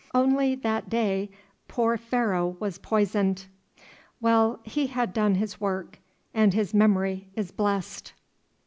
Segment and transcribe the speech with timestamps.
[0.15, 1.29] Only that day
[1.67, 3.45] poor Pharaoh was poisoned.
[4.19, 5.99] Well, he had done his work,
[6.33, 8.11] and his memory is blessed.